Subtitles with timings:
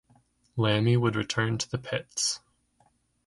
[0.57, 2.39] Lamy would return to the pits.